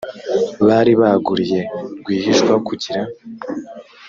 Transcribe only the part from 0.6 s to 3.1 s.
bari baguriye rwihishwa kugira